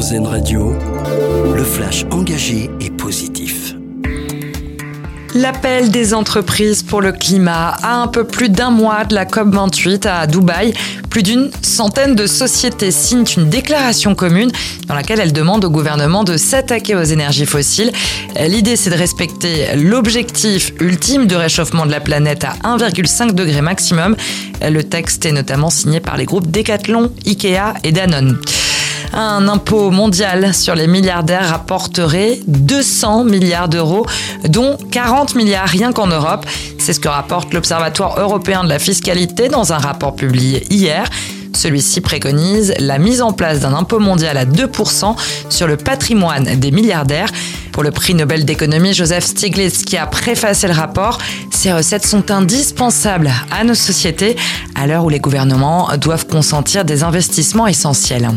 Radio, 0.00 0.72
le 1.54 1.62
flash 1.62 2.06
engagé 2.10 2.70
et 2.80 2.88
positif. 2.88 3.74
L'appel 5.34 5.90
des 5.90 6.14
entreprises 6.14 6.82
pour 6.82 7.02
le 7.02 7.12
climat 7.12 7.76
à 7.82 7.96
un 7.96 8.06
peu 8.06 8.24
plus 8.24 8.48
d'un 8.48 8.70
mois 8.70 9.04
de 9.04 9.14
la 9.14 9.26
COP28 9.26 10.08
à 10.08 10.26
Dubaï. 10.26 10.72
Plus 11.10 11.22
d'une 11.22 11.50
centaine 11.60 12.14
de 12.14 12.26
sociétés 12.26 12.92
signent 12.92 13.26
une 13.36 13.50
déclaration 13.50 14.14
commune 14.14 14.50
dans 14.86 14.94
laquelle 14.94 15.20
elles 15.20 15.34
demandent 15.34 15.66
au 15.66 15.70
gouvernement 15.70 16.24
de 16.24 16.38
s'attaquer 16.38 16.96
aux 16.96 17.02
énergies 17.02 17.44
fossiles. 17.44 17.92
L'idée, 18.40 18.76
c'est 18.76 18.90
de 18.90 18.96
respecter 18.96 19.76
l'objectif 19.76 20.72
ultime 20.80 21.26
de 21.26 21.36
réchauffement 21.36 21.84
de 21.84 21.90
la 21.90 22.00
planète 22.00 22.44
à 22.44 22.54
1,5 22.64 23.32
degré 23.32 23.60
maximum. 23.60 24.16
Le 24.62 24.82
texte 24.82 25.26
est 25.26 25.32
notamment 25.32 25.68
signé 25.68 26.00
par 26.00 26.16
les 26.16 26.24
groupes 26.24 26.50
Decathlon, 26.50 27.12
Ikea 27.26 27.74
et 27.84 27.92
Danone. 27.92 28.38
Un 29.12 29.48
impôt 29.48 29.90
mondial 29.90 30.54
sur 30.54 30.74
les 30.74 30.86
milliardaires 30.86 31.48
rapporterait 31.50 32.38
200 32.46 33.24
milliards 33.24 33.68
d'euros, 33.68 34.06
dont 34.48 34.76
40 34.90 35.34
milliards 35.34 35.66
rien 35.66 35.92
qu'en 35.92 36.06
Europe. 36.06 36.46
C'est 36.78 36.92
ce 36.92 37.00
que 37.00 37.08
rapporte 37.08 37.52
l'Observatoire 37.52 38.20
européen 38.20 38.62
de 38.62 38.68
la 38.68 38.78
fiscalité 38.78 39.48
dans 39.48 39.72
un 39.72 39.78
rapport 39.78 40.14
publié 40.14 40.64
hier. 40.70 41.04
Celui-ci 41.52 42.00
préconise 42.00 42.72
la 42.78 42.98
mise 42.98 43.20
en 43.20 43.32
place 43.32 43.60
d'un 43.60 43.74
impôt 43.74 43.98
mondial 43.98 44.36
à 44.36 44.46
2% 44.46 45.16
sur 45.48 45.66
le 45.66 45.76
patrimoine 45.76 46.58
des 46.58 46.70
milliardaires. 46.70 47.28
Pour 47.72 47.82
le 47.82 47.90
prix 47.90 48.14
Nobel 48.14 48.44
d'économie, 48.44 48.94
Joseph 48.94 49.24
Stiglitz, 49.24 49.84
qui 49.84 49.96
a 49.96 50.06
préfacé 50.06 50.68
le 50.68 50.72
rapport, 50.72 51.18
ces 51.50 51.72
recettes 51.72 52.06
sont 52.06 52.30
indispensables 52.30 53.30
à 53.50 53.64
nos 53.64 53.74
sociétés 53.74 54.36
à 54.74 54.86
l'heure 54.86 55.04
où 55.04 55.08
les 55.08 55.20
gouvernements 55.20 55.90
doivent 55.98 56.26
consentir 56.26 56.84
des 56.84 57.02
investissements 57.02 57.66
essentiels. 57.66 58.28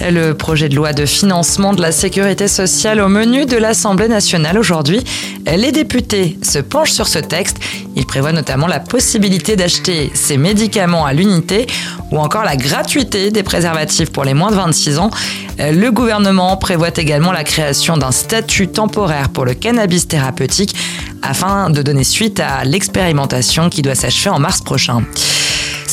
Le 0.00 0.32
projet 0.32 0.68
de 0.68 0.74
loi 0.74 0.92
de 0.92 1.06
financement 1.06 1.72
de 1.72 1.80
la 1.80 1.92
sécurité 1.92 2.48
sociale 2.48 3.00
au 3.00 3.08
menu 3.08 3.46
de 3.46 3.56
l'Assemblée 3.56 4.08
nationale 4.08 4.58
aujourd'hui. 4.58 5.02
Les 5.46 5.72
députés 5.72 6.36
se 6.42 6.58
penchent 6.58 6.90
sur 6.90 7.06
ce 7.06 7.18
texte. 7.18 7.58
Il 7.96 8.04
prévoit 8.04 8.32
notamment 8.32 8.66
la 8.66 8.80
possibilité 8.80 9.56
d'acheter 9.56 10.10
ces 10.14 10.36
médicaments 10.36 11.06
à 11.06 11.12
l'unité 11.12 11.66
ou 12.10 12.18
encore 12.18 12.44
la 12.44 12.56
gratuité 12.56 13.30
des 13.30 13.42
préservatifs 13.42 14.10
pour 14.10 14.24
les 14.24 14.34
moins 14.34 14.50
de 14.50 14.56
26 14.56 14.98
ans. 14.98 15.10
Le 15.58 15.90
gouvernement 15.90 16.56
prévoit 16.56 16.90
également 16.96 17.32
la 17.32 17.44
création 17.44 17.96
d'un 17.96 18.12
statut 18.12 18.68
temporaire 18.68 19.28
pour 19.28 19.44
le 19.44 19.54
cannabis 19.54 20.08
thérapeutique 20.08 20.74
afin 21.22 21.70
de 21.70 21.82
donner 21.82 22.04
suite 22.04 22.40
à 22.40 22.64
l'expérimentation 22.64 23.70
qui 23.70 23.80
doit 23.80 23.94
s'achever 23.94 24.30
en 24.30 24.38
mars 24.38 24.60
prochain. 24.60 25.02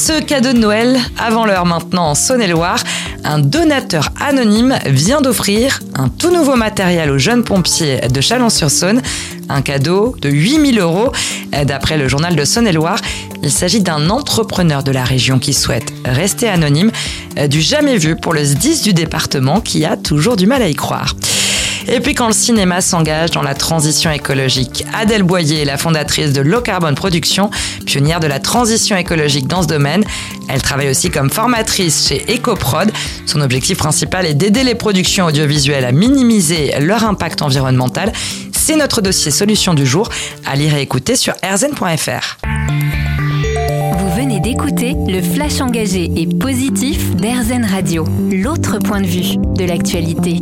Ce 0.03 0.19
cadeau 0.19 0.51
de 0.51 0.57
Noël, 0.57 0.99
avant 1.15 1.45
l'heure 1.45 1.67
maintenant 1.67 2.09
en 2.09 2.15
Saône-et-Loire, 2.15 2.83
un 3.23 3.37
donateur 3.37 4.09
anonyme 4.19 4.79
vient 4.87 5.21
d'offrir 5.21 5.79
un 5.93 6.09
tout 6.09 6.31
nouveau 6.31 6.55
matériel 6.55 7.11
aux 7.11 7.19
jeunes 7.19 7.43
pompiers 7.43 7.99
de 8.09 8.19
Chalon-sur-Saône. 8.19 9.03
Un 9.47 9.61
cadeau 9.61 10.15
de 10.19 10.27
8000 10.27 10.79
euros. 10.79 11.11
D'après 11.67 11.99
le 11.99 12.07
journal 12.07 12.35
de 12.35 12.43
Saône-et-Loire, 12.43 12.97
il 13.43 13.51
s'agit 13.51 13.81
d'un 13.81 14.09
entrepreneur 14.09 14.81
de 14.81 14.91
la 14.91 15.03
région 15.03 15.37
qui 15.37 15.53
souhaite 15.53 15.93
rester 16.03 16.49
anonyme, 16.49 16.91
du 17.47 17.61
jamais 17.61 17.97
vu 17.97 18.15
pour 18.15 18.33
le 18.33 18.43
10 18.43 18.81
du 18.81 18.93
département 18.93 19.61
qui 19.61 19.85
a 19.85 19.97
toujours 19.97 20.35
du 20.35 20.47
mal 20.47 20.63
à 20.63 20.67
y 20.67 20.73
croire. 20.73 21.13
Et 21.87 21.99
puis 21.99 22.13
quand 22.13 22.27
le 22.27 22.33
cinéma 22.33 22.81
s'engage 22.81 23.31
dans 23.31 23.41
la 23.41 23.53
transition 23.53 24.11
écologique, 24.11 24.85
Adèle 24.93 25.23
Boyer, 25.23 25.65
la 25.65 25.77
fondatrice 25.77 26.33
de 26.33 26.41
Low 26.41 26.61
Carbon 26.61 26.93
Production, 26.93 27.49
pionnière 27.85 28.19
de 28.19 28.27
la 28.27 28.39
transition 28.39 28.95
écologique 28.95 29.47
dans 29.47 29.61
ce 29.61 29.67
domaine, 29.67 30.03
elle 30.47 30.61
travaille 30.61 30.89
aussi 30.89 31.09
comme 31.09 31.29
formatrice 31.29 32.07
chez 32.07 32.25
EcoProd. 32.29 32.91
Son 33.25 33.41
objectif 33.41 33.77
principal 33.77 34.25
est 34.25 34.33
d'aider 34.33 34.63
les 34.63 34.75
productions 34.75 35.25
audiovisuelles 35.25 35.85
à 35.85 35.91
minimiser 35.91 36.73
leur 36.79 37.03
impact 37.03 37.41
environnemental. 37.41 38.11
C'est 38.51 38.75
notre 38.75 39.01
dossier 39.01 39.31
solution 39.31 39.73
du 39.73 39.85
jour 39.85 40.09
à 40.45 40.55
lire 40.55 40.75
et 40.75 40.81
écouter 40.81 41.15
sur 41.15 41.33
rzn.fr. 41.43 42.37
Vous 43.97 44.15
venez 44.15 44.39
d'écouter 44.39 44.95
le 45.07 45.21
flash 45.21 45.61
engagé 45.61 46.11
et 46.15 46.27
positif 46.27 47.15
d'RZN 47.15 47.65
Radio, 47.65 48.05
l'autre 48.31 48.77
point 48.77 49.01
de 49.01 49.07
vue 49.07 49.37
de 49.55 49.65
l'actualité. 49.65 50.41